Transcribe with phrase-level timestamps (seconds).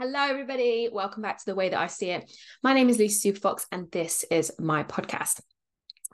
[0.00, 0.88] Hello, everybody.
[0.92, 2.28] Welcome back to The Way That I See It.
[2.64, 5.40] My name is Lucy Superfox, and this is my podcast.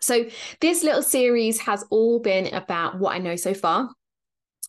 [0.02, 0.26] So,
[0.60, 3.88] this little series has all been about what I know so far,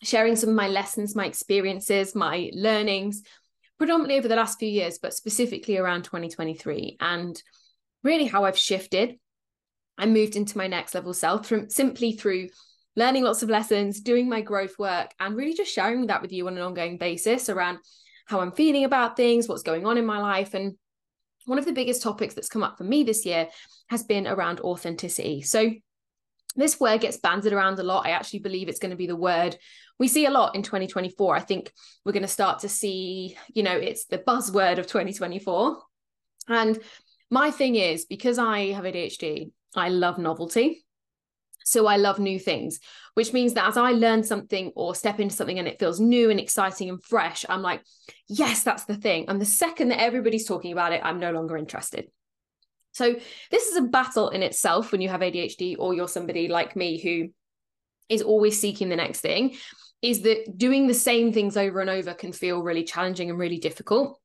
[0.01, 3.21] sharing some of my lessons, my experiences, my learnings,
[3.77, 7.43] predominantly over the last few years, but specifically around 2023, and
[8.05, 9.17] really how I've shifted
[9.97, 12.47] and moved into my next level self from simply through
[12.95, 16.47] learning lots of lessons, doing my growth work, and really just sharing that with you
[16.47, 17.79] on an ongoing basis around
[18.31, 20.53] how I'm feeling about things, what's going on in my life.
[20.53, 20.75] And
[21.45, 23.47] one of the biggest topics that's come up for me this year
[23.89, 25.41] has been around authenticity.
[25.41, 25.71] So,
[26.57, 28.05] this word gets banded around a lot.
[28.05, 29.55] I actually believe it's going to be the word
[30.01, 31.35] we see a lot in 2024.
[31.35, 31.71] I think
[32.03, 35.77] we're going to start to see, you know, it's the buzzword of 2024.
[36.49, 36.79] And
[37.29, 40.83] my thing is because I have ADHD, I love novelty.
[41.65, 42.79] So I love new things,
[43.13, 46.29] which means that as I learn something or step into something and it feels new
[46.29, 47.83] and exciting and fresh, I'm like,
[48.27, 49.25] yes, that's the thing.
[49.27, 52.07] And the second that everybody's talking about it, I'm no longer interested.
[52.93, 53.15] So
[53.51, 56.99] this is a battle in itself when you have ADHD or you're somebody like me
[56.99, 57.29] who
[58.09, 59.55] is always seeking the next thing
[60.01, 63.59] is that doing the same things over and over can feel really challenging and really
[63.59, 64.19] difficult.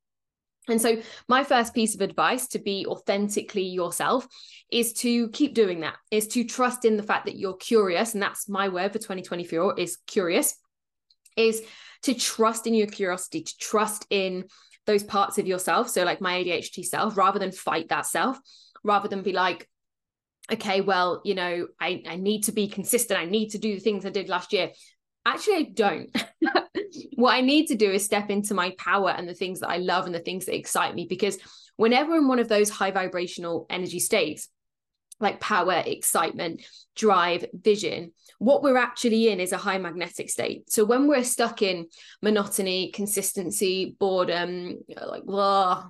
[0.68, 4.26] And so, my first piece of advice to be authentically yourself
[4.70, 8.14] is to keep doing that, is to trust in the fact that you're curious.
[8.14, 10.56] And that's my word for 2024 is curious,
[11.36, 11.62] is
[12.02, 14.44] to trust in your curiosity, to trust in
[14.86, 15.88] those parts of yourself.
[15.88, 18.38] So, like my ADHD self, rather than fight that self,
[18.82, 19.68] rather than be like,
[20.52, 23.20] okay, well, you know, I, I need to be consistent.
[23.20, 24.70] I need to do the things I did last year.
[25.24, 26.16] Actually, I don't.
[27.16, 29.78] what I need to do is step into my power and the things that I
[29.78, 31.06] love and the things that excite me.
[31.08, 31.38] Because
[31.76, 34.48] whenever in one of those high vibrational energy states,
[35.18, 36.62] like power, excitement,
[36.94, 40.70] drive, vision, what we're actually in is a high magnetic state.
[40.70, 41.86] So when we're stuck in
[42.22, 45.86] monotony, consistency, boredom, like blah,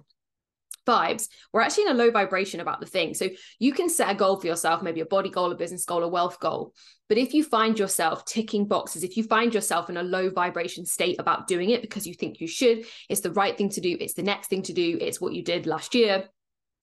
[0.86, 3.14] vibes, we're actually in a low vibration about the thing.
[3.14, 6.02] So you can set a goal for yourself, maybe a body goal, a business goal,
[6.02, 6.72] a wealth goal.
[7.08, 10.86] But if you find yourself ticking boxes, if you find yourself in a low vibration
[10.86, 13.96] state about doing it because you think you should, it's the right thing to do,
[14.00, 16.24] it's the next thing to do, it's what you did last year,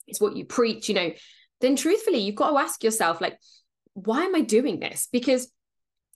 [0.07, 1.11] it's what you preach, you know,
[1.61, 3.37] then truthfully, you've got to ask yourself, like,
[3.93, 5.07] why am I doing this?
[5.11, 5.49] Because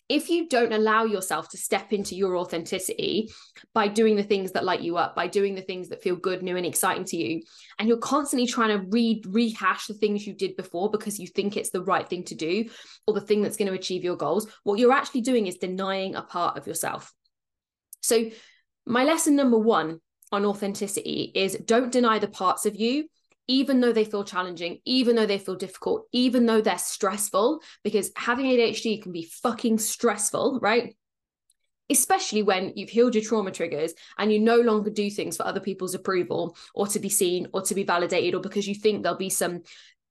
[0.09, 3.29] if you don't allow yourself to step into your authenticity
[3.73, 6.41] by doing the things that light you up, by doing the things that feel good,
[6.41, 7.41] new, and exciting to you,
[7.77, 11.57] and you're constantly trying to read, rehash the things you did before because you think
[11.57, 12.65] it's the right thing to do
[13.05, 16.15] or the thing that's going to achieve your goals, what you're actually doing is denying
[16.15, 17.13] a part of yourself.
[18.01, 18.29] So,
[18.85, 19.99] my lesson number one
[20.31, 23.09] on authenticity is don't deny the parts of you
[23.47, 28.11] even though they feel challenging, even though they feel difficult, even though they're stressful, because
[28.15, 30.95] having ADHD can be fucking stressful, right?
[31.89, 35.61] Especially when you've healed your trauma triggers and you no longer do things for other
[35.61, 39.17] people's approval or to be seen or to be validated or because you think there'll
[39.17, 39.61] be some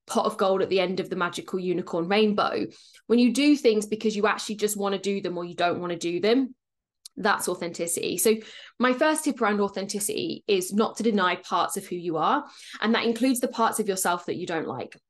[0.07, 2.65] pot of gold at the end of the magical unicorn rainbow.
[3.09, 5.81] When you do things because you actually just want to do them or you don't
[5.81, 6.55] want to do them,
[7.16, 8.19] that's authenticity.
[8.19, 8.37] So,
[8.78, 12.44] my first tip around authenticity is not to deny parts of who you are.
[12.81, 15.00] And that includes the parts of yourself that you don't like.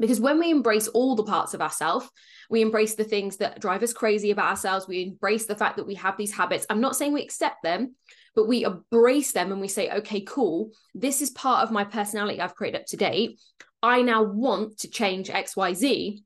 [0.00, 2.08] Because when we embrace all the parts of ourselves,
[2.50, 5.86] we embrace the things that drive us crazy about ourselves, we embrace the fact that
[5.86, 6.66] we have these habits.
[6.68, 7.94] I'm not saying we accept them,
[8.34, 12.40] but we embrace them and we say, okay, cool, this is part of my personality
[12.40, 13.40] I've created up to date.
[13.82, 16.18] I now want to change XYZ.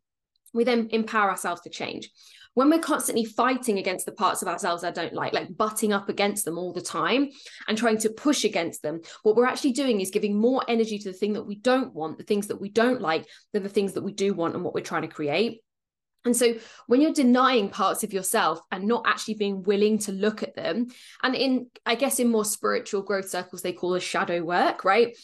[0.54, 2.08] We then empower ourselves to change
[2.58, 6.08] when we're constantly fighting against the parts of ourselves I don't like, like butting up
[6.08, 7.28] against them all the time
[7.68, 11.12] and trying to push against them, what we're actually doing is giving more energy to
[11.12, 13.92] the thing that we don't want, the things that we don't like, than the things
[13.92, 15.60] that we do want and what we're trying to create.
[16.24, 16.54] And so
[16.88, 20.88] when you're denying parts of yourself and not actually being willing to look at them,
[21.22, 25.16] and in, I guess, in more spiritual growth circles, they call it shadow work, right?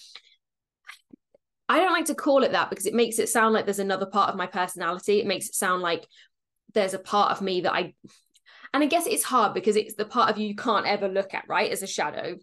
[1.68, 4.06] I don't like to call it that because it makes it sound like there's another
[4.06, 5.18] part of my personality.
[5.18, 6.06] It makes it sound like
[6.74, 7.94] there's a part of me that I
[8.72, 11.32] and I guess it's hard because it's the part of you you can't ever look
[11.32, 11.70] at, right?
[11.70, 12.36] As a shadow.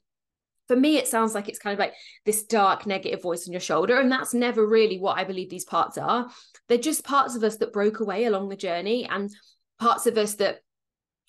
[0.67, 1.93] For me, it sounds like it's kind of like
[2.25, 3.99] this dark negative voice on your shoulder.
[3.99, 6.29] And that's never really what I believe these parts are.
[6.69, 9.29] They're just parts of us that broke away along the journey and
[9.77, 10.59] parts of us that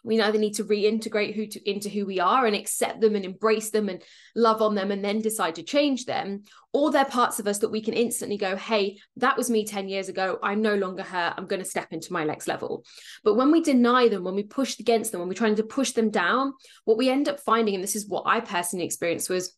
[0.04, 3.25] we either need to reintegrate who to, into who we are and accept them and
[3.25, 4.02] embrace them and
[4.34, 6.43] love on them and then decide to change them.
[6.72, 9.88] Or they're parts of us that we can instantly go hey that was me 10
[9.88, 10.38] years ago.
[10.43, 11.34] I'm no longer her.
[11.37, 12.84] I'm going to step into my next level.
[13.22, 15.93] But when we deny them when we push against them when we're trying to push
[15.93, 16.54] them down
[16.84, 19.56] what we end up finding and this is what i personally experienced was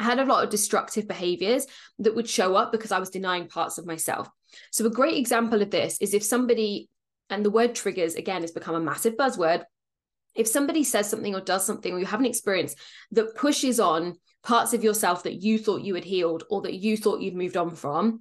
[0.00, 1.66] I had a lot of destructive behaviors
[2.00, 4.28] that would show up because I was denying parts of myself.
[4.72, 6.88] So, a great example of this is if somebody,
[7.30, 9.64] and the word triggers again has become a massive buzzword,
[10.34, 12.74] if somebody says something or does something or you have an experience
[13.12, 16.96] that pushes on parts of yourself that you thought you had healed or that you
[16.96, 18.20] thought you'd moved on from,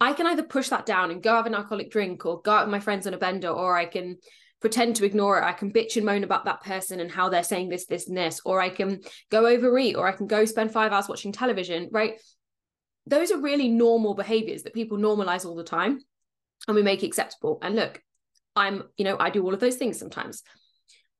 [0.00, 2.66] I can either push that down and go have an alcoholic drink or go out
[2.66, 4.16] with my friends on a bender, or I can
[4.60, 5.44] pretend to ignore it.
[5.44, 8.16] I can bitch and moan about that person and how they're saying this, this, and
[8.16, 9.00] this, or I can
[9.30, 12.20] go overeat, or I can go spend five hours watching television, right?
[13.06, 16.00] Those are really normal behaviors that people normalize all the time
[16.66, 17.58] and we make acceptable.
[17.62, 18.00] And look,
[18.56, 20.42] I'm, you know, I do all of those things sometimes.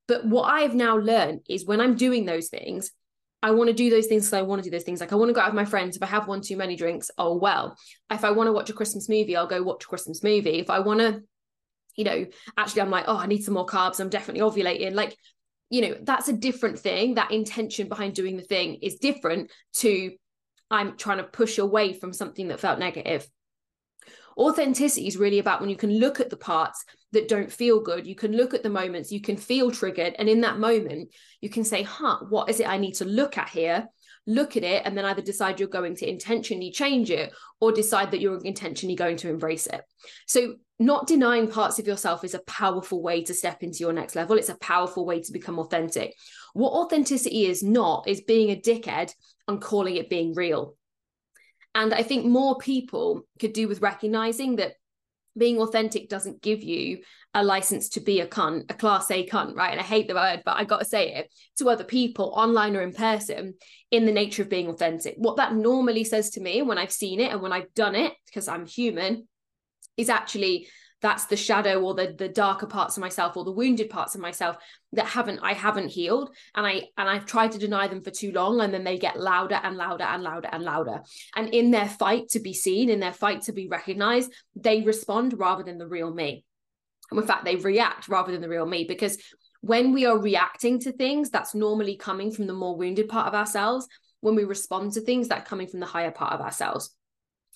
[0.06, 2.90] But what I've now learned is when I'm doing those things,
[3.42, 5.00] I want to do those things because I want to do those things.
[5.00, 5.96] Like I want to go out with my friends.
[5.96, 7.76] If I have one too many drinks, oh well.
[8.10, 10.58] If I want to watch a Christmas movie, I'll go watch a Christmas movie.
[10.58, 11.22] If I want to,
[11.96, 14.00] you know, actually I'm like, oh, I need some more carbs.
[14.00, 14.94] I'm definitely ovulating.
[14.94, 15.16] Like,
[15.68, 17.14] you know, that's a different thing.
[17.14, 20.12] That intention behind doing the thing is different to
[20.70, 23.28] I'm trying to push away from something that felt negative.
[24.36, 28.06] Authenticity is really about when you can look at the parts that don't feel good.
[28.06, 30.14] You can look at the moments, you can feel triggered.
[30.18, 33.38] And in that moment, you can say, huh, what is it I need to look
[33.38, 33.88] at here?
[34.26, 38.10] Look at it and then either decide you're going to intentionally change it or decide
[38.10, 39.82] that you're intentionally going to embrace it.
[40.26, 44.16] So, not denying parts of yourself is a powerful way to step into your next
[44.16, 44.36] level.
[44.36, 46.14] It's a powerful way to become authentic.
[46.52, 49.14] What authenticity is not is being a dickhead
[49.46, 50.74] and calling it being real.
[51.74, 54.74] And I think more people could do with recognizing that
[55.36, 56.98] being authentic doesn't give you
[57.34, 59.72] a license to be a cunt, a class A cunt, right?
[59.72, 62.76] And I hate the word, but I got to say it to other people, online
[62.76, 63.54] or in person,
[63.90, 65.14] in the nature of being authentic.
[65.16, 68.12] What that normally says to me when I've seen it and when I've done it,
[68.26, 69.26] because I'm human,
[69.96, 70.68] is actually
[71.04, 74.22] that's the shadow or the the darker parts of myself or the wounded parts of
[74.22, 74.56] myself
[74.94, 76.34] that haven't I haven't healed.
[76.54, 79.20] And I and I've tried to deny them for too long and then they get
[79.20, 81.02] louder and louder and louder and louder.
[81.36, 85.38] And in their fight to be seen in their fight to be recognized they respond
[85.38, 86.42] rather than the real me.
[87.10, 89.18] And in fact they react rather than the real me because
[89.60, 93.34] when we are reacting to things that's normally coming from the more wounded part of
[93.34, 93.86] ourselves
[94.20, 96.96] when we respond to things that coming from the higher part of ourselves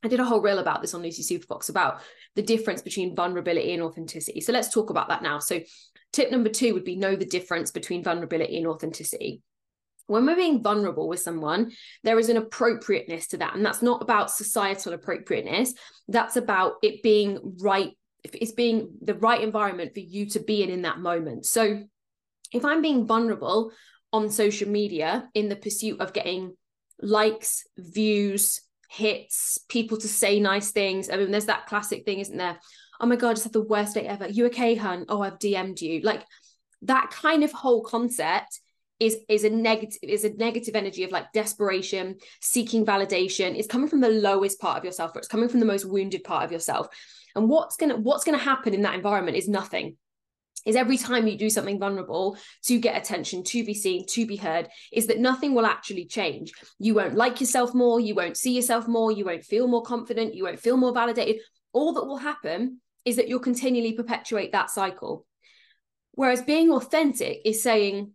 [0.03, 2.01] I did a whole reel about this on Lucy Superfox about
[2.37, 4.41] the difference between vulnerability and authenticity.
[4.41, 5.39] So let's talk about that now.
[5.39, 5.61] So,
[6.13, 9.43] tip number two would be know the difference between vulnerability and authenticity.
[10.07, 11.73] When we're being vulnerable with someone,
[12.03, 13.55] there is an appropriateness to that.
[13.55, 15.75] And that's not about societal appropriateness,
[16.07, 17.91] that's about it being right.
[18.25, 21.47] It's being the right environment for you to be in in that moment.
[21.47, 21.83] So,
[22.53, 23.73] if I'm being vulnerable
[24.13, 26.57] on social media in the pursuit of getting
[27.01, 31.11] likes, views, hits, people to say nice things.
[31.11, 32.59] I mean, there's that classic thing, isn't there?
[33.01, 34.29] Oh my God, I just had the worst day ever.
[34.29, 35.05] You okay, hun?
[35.09, 36.01] Oh, I've DM'd you.
[36.01, 36.25] Like
[36.83, 38.61] that kind of whole concept
[38.99, 43.89] is is a negative is a negative energy of like desperation seeking validation it's coming
[43.89, 46.51] from the lowest part of yourself or it's coming from the most wounded part of
[46.51, 46.89] yourself
[47.37, 49.97] and what's gonna what's gonna happen in that environment is nothing
[50.67, 54.37] is every time you do something vulnerable to get attention, to be seen, to be
[54.37, 56.53] heard, is that nothing will actually change.
[56.79, 60.35] You won't like yourself more, you won't see yourself more, you won't feel more confident,
[60.35, 61.43] you won't feel more validated.
[61.73, 65.27] All that will happen is that you'll continually perpetuate that cycle.
[66.13, 68.13] Whereas being authentic is saying,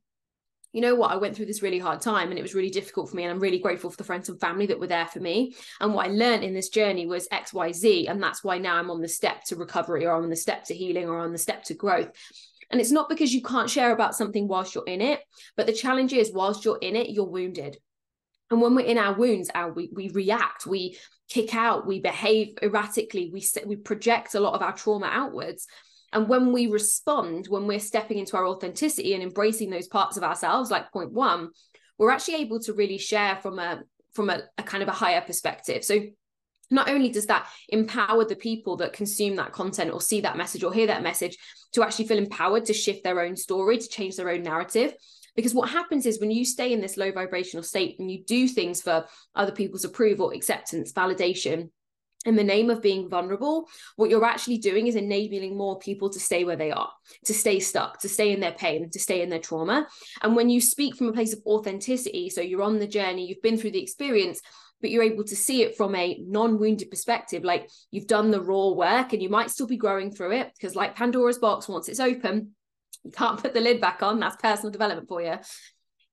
[0.74, 3.10] you know what, I went through this really hard time and it was really difficult
[3.10, 3.24] for me.
[3.24, 5.56] And I'm really grateful for the friends and family that were there for me.
[5.80, 8.10] And what I learned in this journey was XYZ.
[8.10, 10.74] And that's why now I'm on the step to recovery or on the step to
[10.74, 12.10] healing or on the step to growth.
[12.72, 15.20] And it's not because you can't share about something whilst you're in it,
[15.56, 17.78] but the challenge is whilst you're in it, you're wounded.
[18.50, 20.98] And when we're in our wounds, our, we, we react, we
[21.30, 25.68] kick out, we behave erratically, we, we project a lot of our trauma outwards.
[26.14, 30.24] And when we respond, when we're stepping into our authenticity and embracing those parts of
[30.24, 31.50] ourselves, like point one,
[31.98, 35.22] we're actually able to really share from a from a, a kind of a higher
[35.22, 35.84] perspective.
[35.84, 36.00] So
[36.70, 40.64] not only does that empower the people that consume that content or see that message
[40.64, 41.38] or hear that message
[41.74, 44.94] to actually feel empowered to shift their own story, to change their own narrative.
[45.36, 48.48] Because what happens is when you stay in this low vibrational state and you do
[48.48, 49.06] things for
[49.36, 51.70] other people's approval, acceptance, validation,
[52.26, 56.20] in the name of being vulnerable, what you're actually doing is enabling more people to
[56.20, 56.90] stay where they are,
[57.26, 59.88] to stay stuck, to stay in their pain, to stay in their trauma.
[60.22, 63.42] And when you speak from a place of authenticity, so you're on the journey, you've
[63.42, 64.42] been through the experience,
[64.82, 68.70] but you're able to see it from a non-wounded perspective, like you've done the raw
[68.70, 72.02] work and you might still be growing through it because, like Pandora's box, once it's
[72.02, 72.52] open,
[73.04, 74.20] you can't put the lid back on.
[74.20, 75.38] That's personal development for you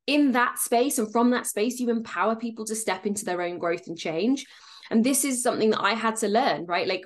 [0.07, 3.59] in that space and from that space you empower people to step into their own
[3.59, 4.47] growth and change
[4.91, 6.87] and this is something that I had to learn, right?
[6.87, 7.05] Like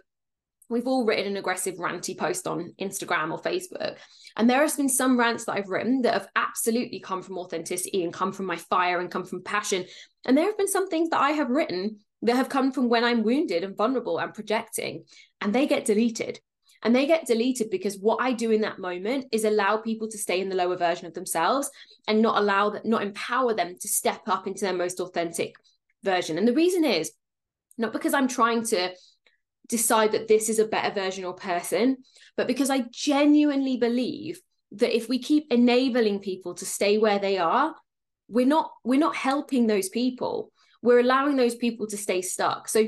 [0.70, 3.96] we've all written an aggressive ranty post on Instagram or Facebook.
[4.36, 8.02] And there has been some rants that I've written that have absolutely come from authenticity
[8.02, 9.84] and come from my fire and come from passion.
[10.24, 13.04] And there have been some things that I have written that have come from when
[13.04, 15.04] I'm wounded and vulnerable and projecting,
[15.42, 16.40] and they get deleted.
[16.84, 20.18] and they get deleted because what I do in that moment is allow people to
[20.18, 21.70] stay in the lower version of themselves
[22.06, 25.54] and not allow that, not empower them to step up into their most authentic
[26.02, 26.36] version.
[26.36, 27.10] And the reason is
[27.78, 28.90] not because I'm trying to
[29.68, 31.98] decide that this is a better version or person,
[32.36, 34.40] but because I genuinely believe
[34.72, 37.74] that if we keep enabling people to stay where they are,
[38.28, 40.50] we're not we're not helping those people.
[40.82, 42.68] We're allowing those people to stay stuck.
[42.68, 42.86] So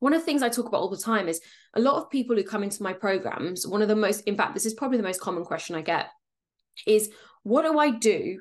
[0.00, 1.40] one of the things I talk about all the time is
[1.74, 4.52] a lot of people who come into my programs, one of the most, in fact,
[4.52, 6.08] this is probably the most common question I get
[6.86, 7.10] is
[7.42, 8.40] what do I do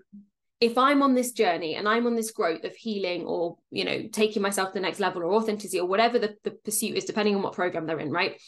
[0.63, 4.07] if I'm on this journey and I'm on this growth of healing or, you know,
[4.13, 7.35] taking myself to the next level or authenticity or whatever the, the pursuit is, depending
[7.35, 8.41] on what program they're in, right?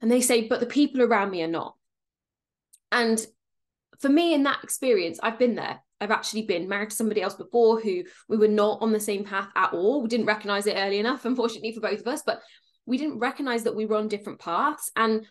[0.00, 1.74] And they say, but the people around me are not.
[2.90, 3.24] And
[4.00, 5.78] for me, in that experience, I've been there.
[6.00, 9.24] I've actually been married to somebody else before who we were not on the same
[9.24, 10.00] path at all.
[10.00, 12.40] We didn't recognize it early enough, unfortunately, for both of us, but
[12.86, 14.90] we didn't recognize that we were on different paths.
[14.96, 15.26] And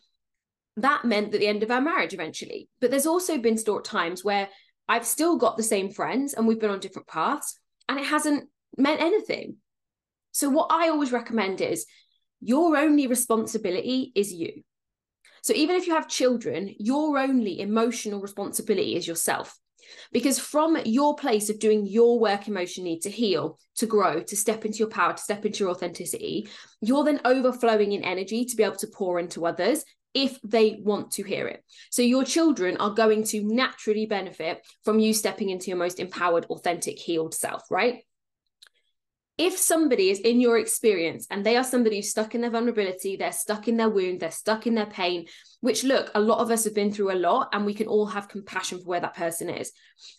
[0.78, 2.70] that meant that the end of our marriage eventually.
[2.80, 4.50] But there's also been times where
[4.88, 8.50] I've still got the same friends and we've been on different paths and it hasn't
[8.78, 9.58] meant anything.
[10.32, 11.86] So, what I always recommend is
[12.42, 14.64] your only responsibility is you.
[15.42, 19.58] So, even if you have children, your only emotional responsibility is yourself.
[20.12, 24.66] Because from your place of doing your work emotionally to heal, to grow, to step
[24.66, 26.48] into your power, to step into your authenticity,
[26.82, 31.12] you're then overflowing in energy to be able to pour into others if they want
[31.12, 31.64] to hear it.
[31.90, 36.46] So your children are going to naturally benefit from you stepping into your most empowered,
[36.46, 38.04] authentic, healed self, right?
[39.36, 43.16] If somebody is in your experience and they are somebody who's stuck in their vulnerability,
[43.16, 45.26] they're stuck in their wound, they're stuck in their pain,
[45.62, 48.06] which look, a lot of us have been through a lot and we can all
[48.06, 49.72] have compassion for where that person is.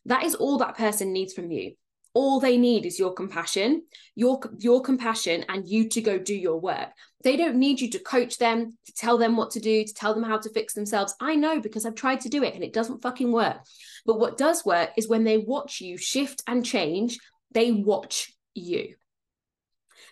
[0.06, 1.74] That is all that person needs from you
[2.14, 3.82] all they need is your compassion
[4.14, 6.90] your your compassion and you to go do your work.
[7.22, 10.14] They don't need you to coach them to tell them what to do to tell
[10.14, 11.14] them how to fix themselves.
[11.20, 13.56] I know because i've tried to do it and it doesn't fucking work.
[14.06, 17.18] But what does work is when they watch you shift and change
[17.54, 18.94] they watch you.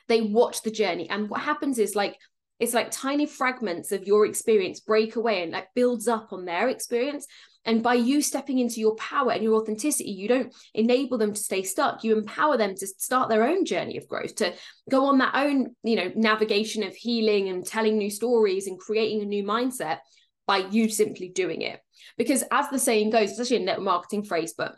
[0.09, 1.11] They watch the journey.
[1.11, 2.17] And what happens is like
[2.62, 6.69] it's like tiny fragments of your experience break away and like builds up on their
[6.69, 7.26] experience
[7.64, 11.40] and by you stepping into your power and your authenticity, you don't enable them to
[11.40, 12.02] stay stuck.
[12.02, 14.52] You empower them to start their own journey of growth, to
[14.90, 19.23] go on that own, you know, navigation of healing and telling new stories and creating
[19.23, 19.99] a new mindset
[20.47, 21.78] by you simply doing it.
[22.19, 24.75] Because as the saying goes, it's actually a network marketing phrase, but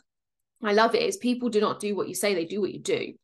[0.63, 2.81] I love it is people do not do what you say, they do what you
[2.81, 3.15] do.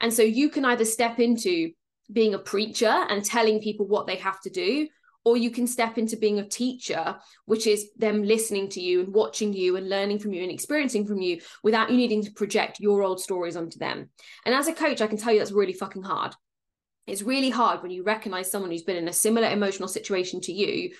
[0.00, 1.72] And so you can either step into
[2.10, 4.88] being a preacher and telling people what they have to do,
[5.24, 9.12] or you can step into being a teacher which is them listening to you and
[9.12, 12.80] watching you and learning from you and experiencing from you without you needing to project
[12.80, 14.08] your old stories onto them.
[14.46, 16.34] And as a coach i can tell you that's really fucking hard.
[17.06, 20.52] It's really hard when you recognize someone who's been in a similar emotional situation to
[20.52, 20.90] you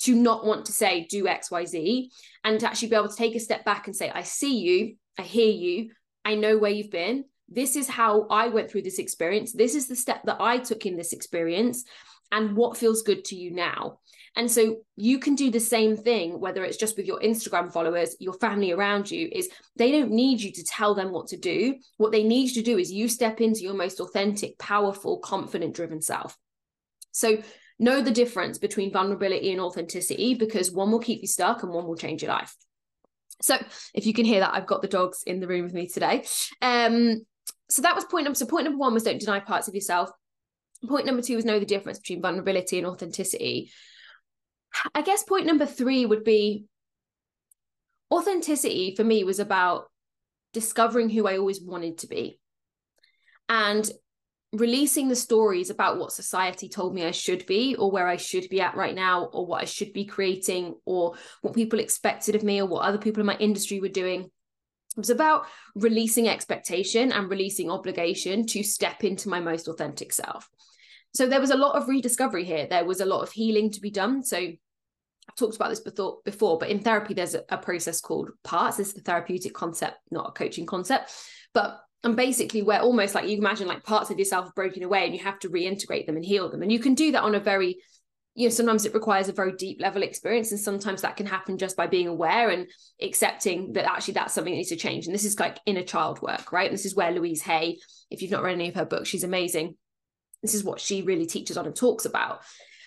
[0.00, 2.08] to not want to say do xyz
[2.44, 4.94] and to actually be able to take a step back and say i see you
[5.18, 5.90] i hear you
[6.24, 9.52] i know where you've been this is how I went through this experience.
[9.52, 11.84] This is the step that I took in this experience
[12.30, 14.00] and what feels good to you now.
[14.36, 18.16] And so you can do the same thing, whether it's just with your Instagram followers,
[18.20, 21.76] your family around you, is they don't need you to tell them what to do.
[21.96, 25.74] What they need you to do is you step into your most authentic, powerful, confident,
[25.74, 26.36] driven self.
[27.10, 27.38] So
[27.78, 31.86] know the difference between vulnerability and authenticity because one will keep you stuck and one
[31.86, 32.54] will change your life.
[33.40, 33.56] So
[33.94, 36.24] if you can hear that, I've got the dogs in the room with me today.
[36.60, 37.24] Um,
[37.68, 38.36] so that was point number.
[38.36, 40.10] So point number one was don't deny parts of yourself.
[40.86, 43.70] Point number two was know the difference between vulnerability and authenticity.
[44.94, 46.66] I guess point number three would be
[48.10, 49.90] authenticity for me was about
[50.52, 52.40] discovering who I always wanted to be
[53.48, 53.88] and
[54.52, 58.48] releasing the stories about what society told me I should be or where I should
[58.48, 62.42] be at right now or what I should be creating or what people expected of
[62.42, 64.30] me or what other people in my industry were doing
[64.98, 70.48] was about releasing expectation and releasing obligation to step into my most authentic self.
[71.14, 72.66] So there was a lot of rediscovery here.
[72.68, 74.22] There was a lot of healing to be done.
[74.22, 78.78] So I've talked about this before, but in therapy, there's a, a process called parts.
[78.78, 81.12] Is the therapeutic concept, not a coaching concept.
[81.54, 85.14] But and basically where almost like you imagine like parts of yourself broken away and
[85.14, 86.62] you have to reintegrate them and heal them.
[86.62, 87.78] And you can do that on a very
[88.38, 91.58] you know sometimes it requires a very deep level experience and sometimes that can happen
[91.58, 92.68] just by being aware and
[93.02, 95.06] accepting that actually that's something that needs to change.
[95.06, 96.70] And this is like inner child work right?
[96.70, 97.78] And this is where louise hay
[98.12, 99.74] if you've not read any of her books she's amazing.
[100.40, 102.42] This is what she really teaches on and talks about.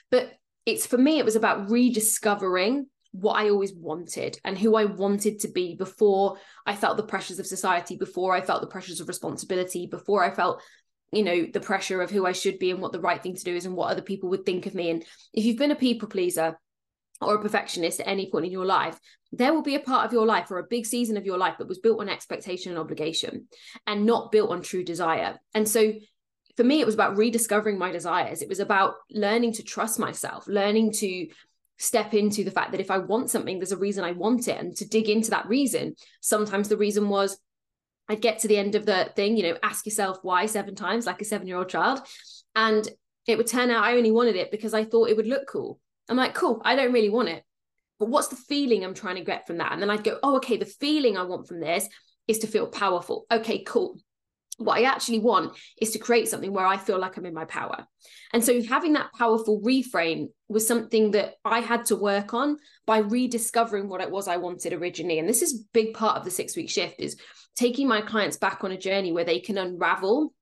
[0.10, 0.32] But
[0.66, 5.42] it's for me it was about rediscovering what I always wanted and who I wanted
[5.42, 9.10] to be before I felt the pressures of society, before I felt the pressures of
[9.10, 10.62] responsibility, before I felt
[11.12, 13.44] you know the pressure of who I should be and what the right thing to
[13.44, 15.04] do is and what other people would think of me and
[15.34, 16.58] if you've been a people pleaser
[17.22, 19.00] or a perfectionist at any point in your life,
[19.32, 21.58] there will be a part of your life or a big season of your life
[21.60, 23.48] that was built on expectation and obligation
[23.88, 25.40] and not built on true desire.
[25.54, 25.94] And so
[26.58, 28.42] for me, it was about rediscovering my desires.
[28.42, 31.28] It was about learning to trust myself, learning to
[31.78, 34.60] step into the fact that if I want something, there's a reason I want it,
[34.60, 35.96] and to dig into that reason.
[36.20, 37.38] Sometimes the reason was
[38.12, 41.06] I'd get to the end of the thing, you know, ask yourself why seven times,
[41.06, 42.02] like a seven year old child.
[42.56, 42.86] And
[43.26, 45.80] it would turn out I only wanted it because I thought it would look cool.
[46.10, 47.42] I'm like, cool, I don't really want it.
[48.00, 49.72] But what's the feeling I'm trying to get from that?
[49.72, 51.88] And then I'd go, oh, okay, the feeling I want from this
[52.28, 53.26] is to feel powerful.
[53.32, 53.98] Okay, cool
[54.58, 57.46] what I actually want is to create something where I feel like I'm in my
[57.46, 57.86] power.
[58.34, 63.00] And so having that powerful reframe was something that I had to work on by
[63.00, 65.20] rediscovering what it was I wanted originally.
[65.20, 67.18] And this is big part of the six week shift is
[67.56, 70.34] taking my clients back on a journey where they can unravel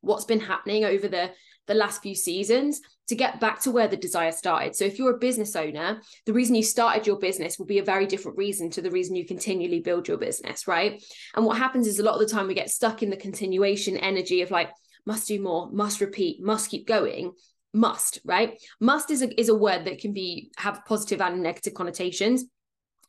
[0.00, 1.30] what's been happening over the
[1.66, 4.74] the last few seasons to get back to where the desire started.
[4.74, 7.84] So if you're a business owner, the reason you started your business will be a
[7.84, 11.02] very different reason to the reason you continually build your business, right?
[11.34, 13.96] And what happens is a lot of the time we get stuck in the continuation
[13.96, 14.70] energy of like
[15.06, 17.32] must do more, must repeat, must keep going
[17.74, 21.72] must right must is a, is a word that can be have positive and negative
[21.72, 22.44] connotations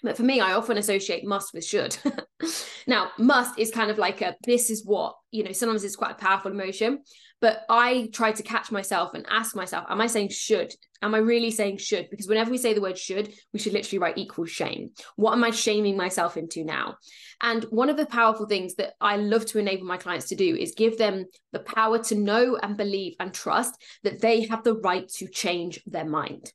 [0.04, 1.98] but for me, I often associate must with should.
[2.88, 6.12] now, must is kind of like a this is what, you know, sometimes it's quite
[6.12, 7.00] a powerful emotion.
[7.40, 10.74] But I try to catch myself and ask myself, am I saying should?
[11.02, 12.10] Am I really saying should?
[12.10, 14.92] Because whenever we say the word should, we should literally write equal shame.
[15.18, 16.96] What am I shaming myself into now?
[17.42, 20.56] And one of the powerful things that I love to enable my clients to do
[20.56, 24.76] is give them the power to know and believe and trust that they have the
[24.76, 26.54] right to change their mind.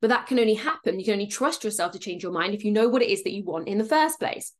[0.00, 0.98] But that can only happen.
[0.98, 3.22] You can only trust yourself to change your mind if you know what it is
[3.24, 4.52] that you want in the first place.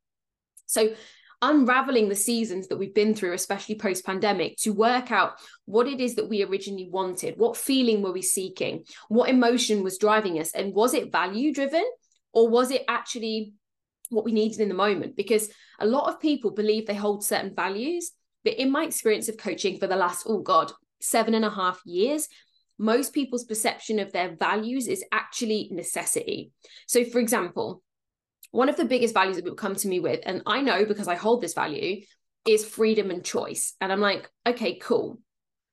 [0.65, 0.93] So,
[1.41, 5.33] unraveling the seasons that we've been through, especially post pandemic, to work out
[5.65, 7.37] what it is that we originally wanted.
[7.37, 8.85] What feeling were we seeking?
[9.09, 10.53] What emotion was driving us?
[10.53, 11.85] And was it value driven
[12.31, 13.53] or was it actually
[14.09, 15.17] what we needed in the moment?
[15.17, 15.49] Because
[15.79, 18.11] a lot of people believe they hold certain values.
[18.45, 20.71] But in my experience of coaching for the last, oh God,
[21.01, 22.29] seven and a half years,
[22.77, 26.51] most people's perception of their values is actually necessity.
[26.87, 27.81] So, for example,
[28.51, 31.07] one of the biggest values that people come to me with, and I know because
[31.07, 32.01] I hold this value,
[32.45, 33.73] is freedom and choice.
[33.79, 35.19] And I'm like, okay, cool.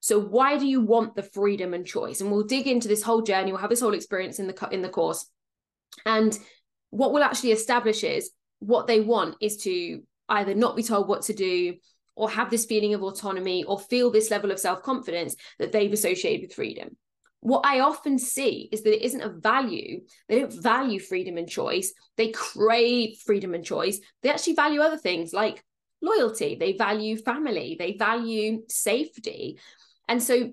[0.00, 2.20] So why do you want the freedom and choice?
[2.20, 3.52] And we'll dig into this whole journey.
[3.52, 5.26] We'll have this whole experience in the in the course.
[6.06, 6.36] And
[6.90, 11.22] what we'll actually establish is what they want is to either not be told what
[11.22, 11.74] to do,
[12.20, 15.92] or have this feeling of autonomy or feel this level of self confidence that they've
[15.92, 16.94] associated with freedom.
[17.40, 20.02] What I often see is that it isn't a value.
[20.28, 21.94] They don't value freedom and choice.
[22.18, 24.00] They crave freedom and choice.
[24.22, 25.64] They actually value other things like
[26.02, 26.56] loyalty.
[26.60, 27.76] They value family.
[27.78, 29.58] They value safety.
[30.06, 30.52] And so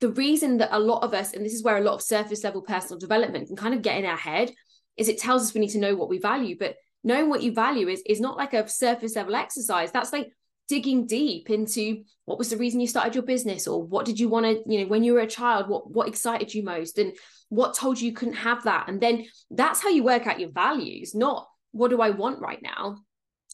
[0.00, 2.44] the reason that a lot of us, and this is where a lot of surface
[2.44, 4.52] level personal development can kind of get in our head,
[4.96, 6.56] is it tells us we need to know what we value.
[6.56, 9.90] But knowing what you value is, is not like a surface level exercise.
[9.90, 10.30] That's like
[10.68, 14.28] digging deep into what was the reason you started your business or what did you
[14.28, 17.12] want to you know when you were a child what what excited you most and
[17.48, 18.88] what told you you couldn't have that?
[18.88, 22.62] And then that's how you work out your values not what do i want right
[22.62, 22.98] now?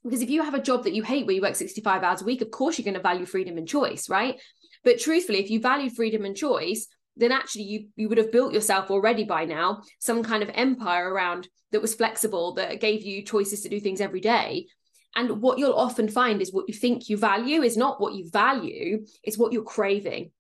[0.05, 2.25] Because if you have a job that you hate where you work 65 hours a
[2.25, 4.41] week of course you're going to value freedom and choice right?
[4.85, 8.55] But truthfully if you value freedom and choice then actually you you would have built
[8.55, 13.23] yourself already by now some kind of empire around that was flexible that gave you
[13.23, 14.67] choices to do things every day
[15.15, 18.29] and what you'll often find is what you think you value is not what you
[18.31, 20.31] value, it's what you're craving.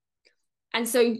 [0.72, 1.16] And so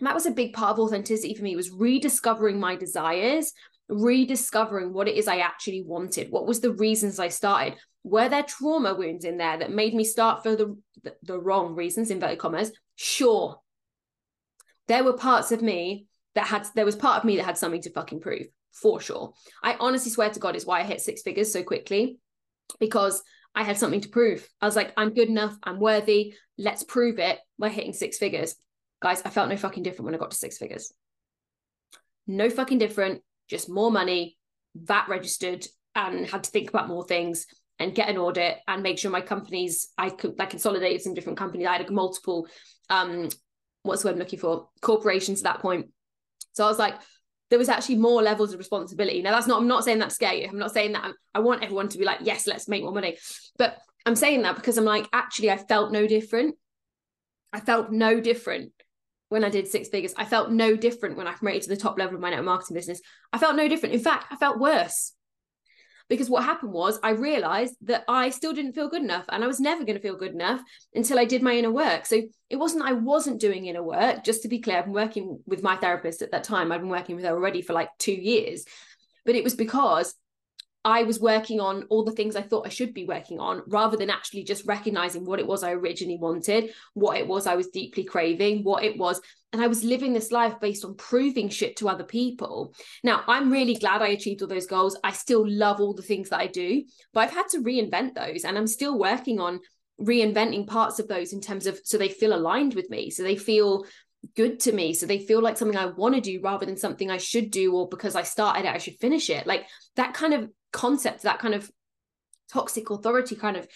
[0.00, 3.52] that was a big part of authenticity for me was rediscovering my desires,
[3.88, 6.30] rediscovering what it is I actually wanted.
[6.30, 7.76] What was the reasons I started?
[8.04, 10.76] Were there trauma wounds in there that made me start for the,
[11.22, 12.72] the, wrong reasons, inverted commas?
[12.96, 13.60] Sure.
[14.88, 17.82] There were parts of me that had, there was part of me that had something
[17.82, 19.32] to fucking prove, for sure.
[19.62, 22.18] I honestly swear to God is why I hit six figures so quickly
[22.80, 23.22] because
[23.54, 24.48] I had something to prove.
[24.60, 28.56] I was like, I'm good enough, I'm worthy, let's prove it by hitting six figures.
[29.02, 30.92] Guys, I felt no fucking different when I got to six figures.
[32.26, 34.38] No fucking different, just more money,
[34.74, 37.46] VAT registered, and had to think about more things
[37.78, 41.38] and get an audit and make sure my companies, I could I consolidated some different
[41.38, 41.66] companies.
[41.66, 42.46] I had multiple
[42.88, 43.28] um
[43.82, 44.68] what's the word I'm looking for?
[44.80, 45.86] Corporations at that point.
[46.52, 46.94] So I was like,
[47.52, 49.20] there was actually more levels of responsibility.
[49.20, 50.48] Now, that's not, I'm not saying that's scary.
[50.48, 52.94] I'm not saying that I'm, i want everyone to be like, yes, let's make more
[52.94, 53.18] money.
[53.58, 56.54] But I'm saying that because I'm like, actually, I felt no different.
[57.52, 58.72] I felt no different
[59.28, 60.14] when I did six figures.
[60.16, 62.74] I felt no different when I promoted to the top level of my network marketing
[62.74, 63.02] business.
[63.34, 63.96] I felt no different.
[63.96, 65.12] In fact, I felt worse
[66.12, 69.46] because what happened was I realized that I still didn't feel good enough and I
[69.46, 70.60] was never going to feel good enough
[70.94, 72.04] until I did my inner work.
[72.04, 72.20] So
[72.50, 75.62] it wasn't I wasn't doing inner work, just to be clear, I've been working with
[75.62, 76.70] my therapist at that time.
[76.70, 78.66] I've been working with her already for like 2 years.
[79.24, 80.14] But it was because
[80.84, 83.96] I was working on all the things I thought I should be working on rather
[83.96, 87.68] than actually just recognizing what it was I originally wanted, what it was I was
[87.68, 89.20] deeply craving, what it was.
[89.52, 92.74] And I was living this life based on proving shit to other people.
[93.04, 94.98] Now, I'm really glad I achieved all those goals.
[95.04, 98.44] I still love all the things that I do, but I've had to reinvent those.
[98.44, 99.60] And I'm still working on
[100.00, 103.36] reinventing parts of those in terms of so they feel aligned with me, so they
[103.36, 103.84] feel
[104.36, 104.94] good to me.
[104.94, 107.74] So they feel like something i want to do rather than something i should do
[107.74, 109.46] or because i started it i should finish it.
[109.46, 111.70] Like that kind of concept that kind of
[112.50, 113.66] toxic authority kind of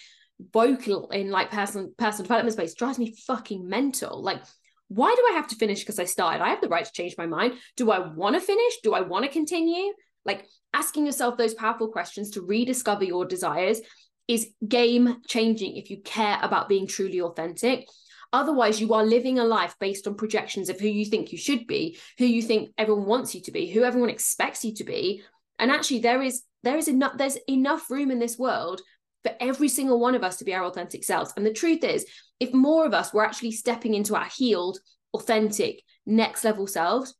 [0.53, 4.21] vocal in like personal personal development space drives me fucking mental.
[4.21, 4.41] Like
[4.89, 6.41] why do i have to finish because i started?
[6.41, 7.53] I have the right to change my mind.
[7.75, 8.77] Do i want to finish?
[8.83, 9.93] Do i want to continue?
[10.25, 13.81] Like asking yourself those powerful questions to rediscover your desires
[14.27, 17.87] is game changing if you care about being truly authentic
[18.33, 21.65] Otherwise, you are living a life based on projections of who you think you should
[21.67, 25.23] be, who you think everyone wants you to be, who everyone expects you to be.
[25.59, 28.81] And actually, there is there is enough there's enough room in this world
[29.23, 31.33] for every single one of us to be our authentic selves.
[31.35, 32.05] And the truth is,
[32.39, 34.79] if more of us were actually stepping into our healed,
[35.13, 37.15] authentic, next level selves,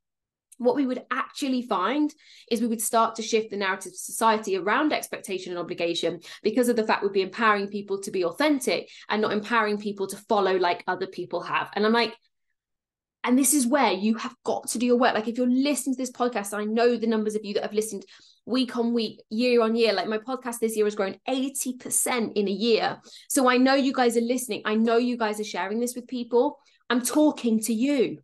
[0.58, 2.14] what we would actually find
[2.50, 6.70] is we would start to shift the narrative of society around expectation and obligation because
[6.70, 10.18] of the fact we'd be empowering people to be authentic and not empowering people to
[10.30, 11.70] follow like other people have.
[11.74, 12.16] And I'm like,
[13.24, 15.14] and this is where you have got to do your work.
[15.14, 17.74] Like if you're listening to this podcast, I know the numbers of you that have
[17.74, 18.06] listened
[18.46, 19.92] week on week, year on year.
[19.92, 22.98] Like my podcast this year has grown 80% in a year.
[23.28, 24.62] So I know you guys are listening.
[24.66, 26.58] I know you guys are sharing this with people.
[26.90, 28.20] I'm talking to you.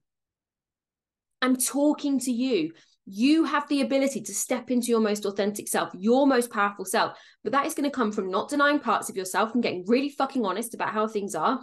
[1.43, 2.71] I'm talking to you.
[3.06, 7.17] You have the ability to step into your most authentic self, your most powerful self.
[7.43, 10.08] But that is going to come from not denying parts of yourself and getting really
[10.08, 11.60] fucking honest about how things are.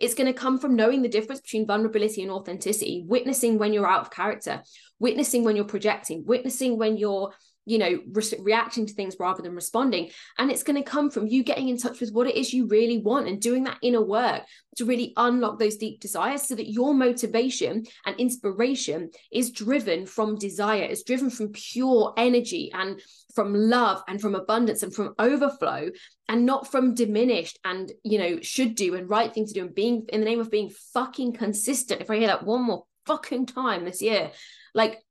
[0.00, 3.86] It's going to come from knowing the difference between vulnerability and authenticity, witnessing when you're
[3.86, 4.62] out of character,
[4.98, 7.34] witnessing when you're projecting, witnessing when you're
[7.68, 10.10] you know re- reacting to things rather than responding.
[10.38, 12.66] And it's going to come from you getting in touch with what it is you
[12.66, 14.42] really want and doing that inner work
[14.76, 20.38] to really unlock those deep desires so that your motivation and inspiration is driven from
[20.38, 23.00] desire is driven from pure energy and
[23.34, 25.90] from love and from abundance and from overflow
[26.28, 29.74] and not from diminished and you know should do and right thing to do and
[29.74, 32.00] being in the name of being fucking consistent.
[32.00, 34.30] If i hear that one more fucking time this year
[34.74, 35.02] like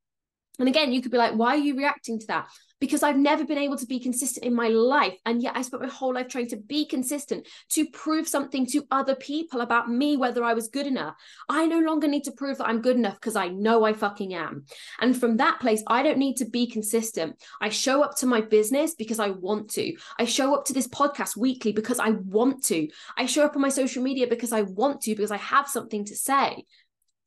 [0.58, 2.48] and again, you could be like, why are you reacting to that?
[2.80, 5.14] Because I've never been able to be consistent in my life.
[5.26, 8.86] And yet I spent my whole life trying to be consistent, to prove something to
[8.90, 11.14] other people about me, whether I was good enough.
[11.48, 14.34] I no longer need to prove that I'm good enough because I know I fucking
[14.34, 14.64] am.
[15.00, 17.42] And from that place, I don't need to be consistent.
[17.60, 19.96] I show up to my business because I want to.
[20.18, 22.88] I show up to this podcast weekly because I want to.
[23.16, 26.04] I show up on my social media because I want to, because I have something
[26.06, 26.64] to say.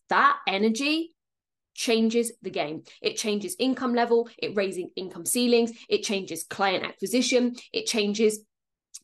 [0.10, 1.14] That energy
[1.82, 2.84] changes the game.
[3.02, 8.40] It changes income level, it raises income ceilings, it changes client acquisition, it changes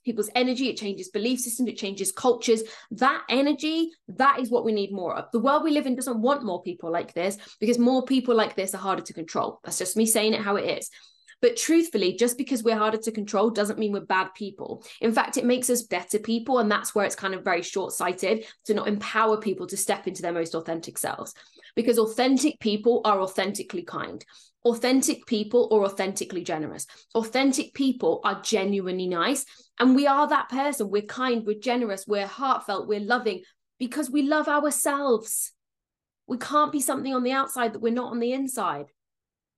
[0.05, 2.61] people's energy, it changes belief systems, it changes cultures.
[2.91, 5.25] That energy, that is what we need more of.
[5.31, 8.55] The world we live in doesn't want more people like this because more people like
[8.55, 9.59] this are harder to control.
[9.63, 10.89] That's just me saying it how it is.
[11.41, 14.83] But truthfully, just because we're harder to control doesn't mean we're bad people.
[15.01, 16.57] In fact, it makes us better people.
[16.57, 20.07] And that's where it's kind of very short sighted to not empower people to step
[20.07, 21.35] into their most authentic selves
[21.77, 24.25] because authentic people are authentically kind.
[24.65, 26.87] Authentic people are authentically generous.
[27.13, 29.45] Authentic people are genuinely nice.
[29.79, 30.89] And we are that person.
[30.89, 33.43] We're kind, we're generous, we're heartfelt, we're loving
[33.77, 35.53] because we love ourselves.
[36.25, 38.87] We can't be something on the outside that we're not on the inside.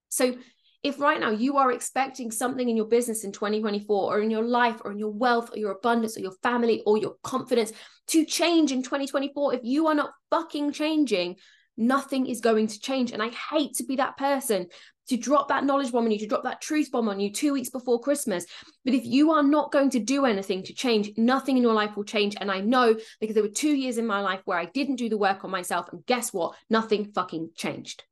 [0.10, 0.36] So,
[0.84, 4.44] if right now you are expecting something in your business in 2024 or in your
[4.44, 7.74] life or in your wealth or your abundance or your family or your confidence
[8.08, 11.36] to change in 2024, if you are not fucking changing,
[11.80, 13.12] nothing is going to change.
[13.12, 14.68] And I hate to be that person
[15.08, 17.52] to drop that knowledge bomb on you, to drop that truth bomb on you two
[17.54, 18.46] weeks before Christmas.
[18.86, 21.98] But if you are not going to do anything to change, nothing in your life
[21.98, 22.36] will change.
[22.40, 25.10] And I know because there were two years in my life where I didn't do
[25.10, 25.88] the work on myself.
[25.92, 26.56] And guess what?
[26.70, 28.04] Nothing fucking changed.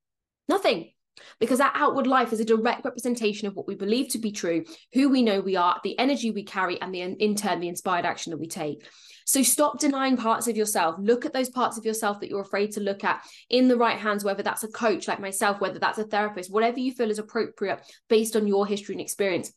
[0.49, 0.91] Nothing.
[1.39, 4.65] Because our outward life is a direct representation of what we believe to be true,
[4.93, 8.05] who we know we are, the energy we carry, and the in turn, the inspired
[8.05, 8.87] action that we take.
[9.27, 10.95] So stop denying parts of yourself.
[10.97, 13.99] Look at those parts of yourself that you're afraid to look at in the right
[13.99, 17.19] hands, whether that's a coach like myself, whether that's a therapist, whatever you feel is
[17.19, 19.51] appropriate based on your history and experience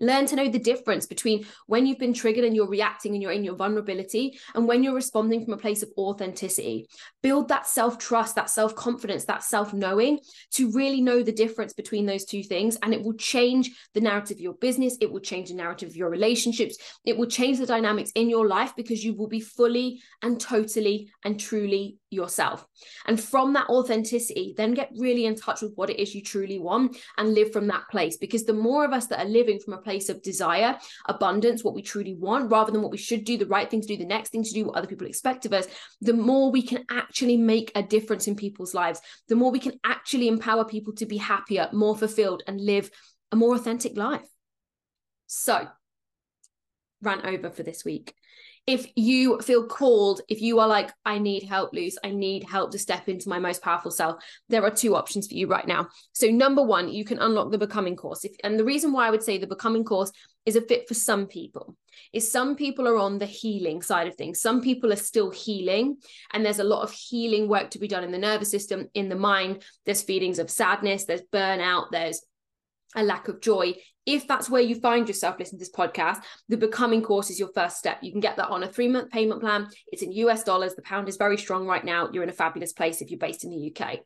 [0.00, 3.32] Learn to know the difference between when you've been triggered and you're reacting and you're
[3.32, 6.86] in your vulnerability and when you're responding from a place of authenticity.
[7.22, 10.18] Build that self trust, that self confidence, that self knowing
[10.54, 12.76] to really know the difference between those two things.
[12.82, 14.96] And it will change the narrative of your business.
[15.00, 16.76] It will change the narrative of your relationships.
[17.04, 21.10] It will change the dynamics in your life because you will be fully and totally
[21.24, 22.66] and truly yourself.
[23.06, 26.58] And from that authenticity, then get really in touch with what it is you truly
[26.58, 28.16] want and live from that place.
[28.16, 31.74] Because the more of us that are living from a place of desire, abundance, what
[31.74, 34.04] we truly want, rather than what we should do, the right thing to do, the
[34.04, 35.66] next thing to do, what other people expect of us,
[36.02, 39.80] the more we can actually make a difference in people's lives, the more we can
[39.84, 42.90] actually empower people to be happier, more fulfilled, and live
[43.32, 44.28] a more authentic life.
[45.26, 45.66] So,
[47.00, 48.14] rant over for this week
[48.68, 52.70] if you feel called, if you are like, I need help, Luce, I need help
[52.72, 55.88] to step into my most powerful self, there are two options for you right now.
[56.12, 58.26] So, number one, you can unlock the becoming course.
[58.26, 60.12] If, and the reason why I would say the becoming course
[60.44, 61.76] is a fit for some people
[62.12, 64.40] is some people are on the healing side of things.
[64.40, 65.96] Some people are still healing,
[66.34, 69.08] and there's a lot of healing work to be done in the nervous system, in
[69.08, 69.62] the mind.
[69.86, 72.22] There's feelings of sadness, there's burnout, there's
[72.94, 73.74] a lack of joy
[74.08, 77.50] if that's where you find yourself listening to this podcast, the becoming course is your
[77.54, 77.98] first step.
[78.00, 79.68] You can get that on a three month payment plan.
[79.92, 80.74] It's in US dollars.
[80.74, 82.08] The pound is very strong right now.
[82.10, 84.00] You're in a fabulous place if you're based in the UK.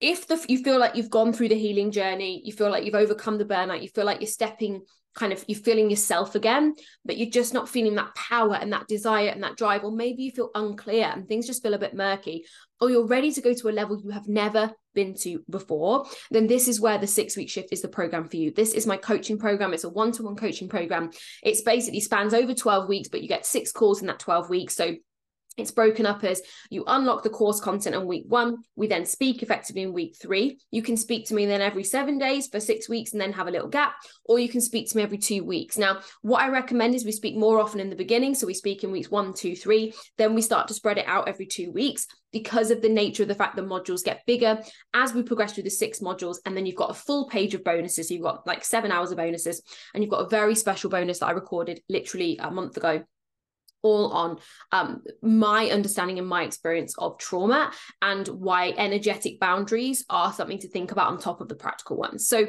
[0.00, 2.94] If the, you feel like you've gone through the healing journey, you feel like you've
[2.94, 4.82] overcome the burnout, you feel like you're stepping
[5.14, 8.86] kind of you're feeling yourself again, but you're just not feeling that power and that
[8.88, 11.94] desire and that drive, or maybe you feel unclear and things just feel a bit
[11.94, 12.44] murky,
[12.80, 16.46] or you're ready to go to a level you have never been to before, then
[16.46, 18.50] this is where the six week shift is the program for you.
[18.52, 19.72] This is my coaching program.
[19.72, 21.10] It's a one to one coaching program.
[21.42, 24.74] It's basically spans over 12 weeks, but you get six calls in that 12 weeks.
[24.74, 24.94] So
[25.60, 28.58] it's broken up as you unlock the course content on week one.
[28.76, 30.58] We then speak effectively in week three.
[30.70, 33.48] You can speak to me then every seven days for six weeks and then have
[33.48, 33.94] a little gap,
[34.24, 35.78] or you can speak to me every two weeks.
[35.78, 38.34] Now, what I recommend is we speak more often in the beginning.
[38.34, 39.92] So we speak in weeks one, two, three.
[40.18, 43.28] Then we start to spread it out every two weeks because of the nature of
[43.28, 44.62] the fact the modules get bigger
[44.94, 46.36] as we progress through the six modules.
[46.46, 48.08] And then you've got a full page of bonuses.
[48.08, 49.62] So you've got like seven hours of bonuses,
[49.94, 53.02] and you've got a very special bonus that I recorded literally a month ago
[53.82, 54.38] all on
[54.72, 60.68] um, my understanding and my experience of trauma and why energetic boundaries are something to
[60.68, 62.26] think about on top of the practical ones.
[62.26, 62.46] So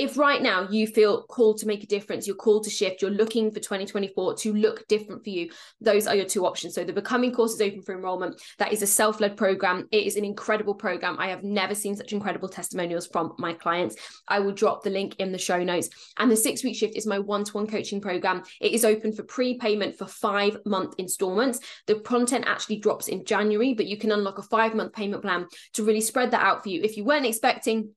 [0.00, 3.10] if right now you feel called to make a difference, you're called to shift, you're
[3.10, 6.74] looking for 2024 to look different for you, those are your two options.
[6.74, 8.40] So the Becoming course is open for enrollment.
[8.56, 9.88] That is a self led program.
[9.92, 11.16] It is an incredible program.
[11.18, 13.96] I have never seen such incredible testimonials from my clients.
[14.26, 15.90] I will drop the link in the show notes.
[16.18, 18.42] And the six week shift is my one to one coaching program.
[18.58, 21.60] It is open for prepayment for five month installments.
[21.86, 25.46] The content actually drops in January, but you can unlock a five month payment plan
[25.74, 26.80] to really spread that out for you.
[26.82, 27.90] If you weren't expecting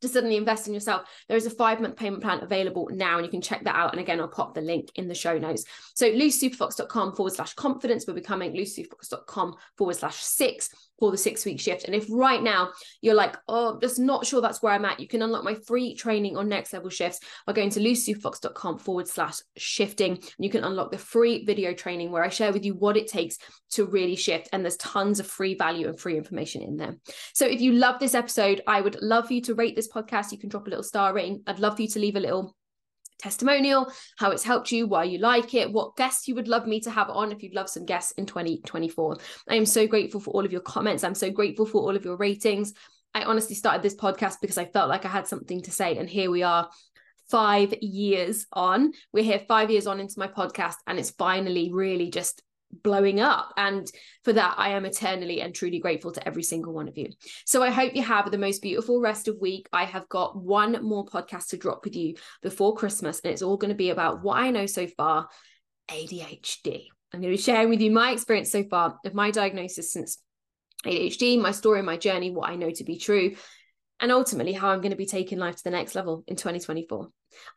[0.00, 3.24] to suddenly invest in yourself, there is a five month payment plan available now, and
[3.24, 3.92] you can check that out.
[3.92, 5.64] And again, I'll pop the link in the show notes.
[5.94, 8.06] So, lucysuperfox.com forward slash confidence.
[8.06, 11.84] We're becoming lucysuperfox.com forward slash six for the six week shift.
[11.84, 15.08] And if right now you're like, oh, just not sure that's where I'm at, you
[15.08, 19.36] can unlock my free training on next level shifts by going to lucysuperfox.com forward slash
[19.56, 20.12] shifting.
[20.12, 23.08] And you can unlock the free video training where I share with you what it
[23.08, 23.38] takes
[23.70, 24.48] to really shift.
[24.52, 26.96] And there's tons of free value and free information in there.
[27.34, 30.30] So if you love this episode, I would love for you to rate this podcast.
[30.30, 31.42] You can drop a little star rating.
[31.46, 32.54] I'd love for you to leave a little
[33.20, 36.80] testimonial, how it's helped you, why you like it, what guests you would love me
[36.80, 39.16] to have on if you'd love some guests in 2024.
[39.48, 41.04] I am so grateful for all of your comments.
[41.04, 42.72] I'm so grateful for all of your ratings.
[43.14, 45.96] I honestly started this podcast because I felt like I had something to say.
[45.96, 46.68] And here we are,
[47.30, 48.92] five years on.
[49.12, 52.42] We're here five years on into my podcast, and it's finally really just
[52.82, 53.52] blowing up.
[53.56, 53.90] And
[54.24, 57.10] for that, I am eternally and truly grateful to every single one of you.
[57.44, 59.68] So I hope you have the most beautiful rest of week.
[59.72, 63.56] I have got one more podcast to drop with you before Christmas, and it's all
[63.56, 65.28] going to be about what I know so far
[65.90, 66.86] ADHD.
[67.12, 70.18] I'm going to be sharing with you my experience so far of my diagnosis since
[70.86, 73.34] ADHD, my story, my journey, what I know to be true,
[73.98, 77.08] and ultimately how I'm going to be taking life to the next level in 2024.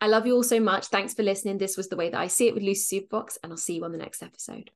[0.01, 0.87] I love you all so much.
[0.87, 1.57] Thanks for listening.
[1.57, 3.85] This was the way that I see it with Lucy Superfox, and I'll see you
[3.85, 4.71] on the next episode.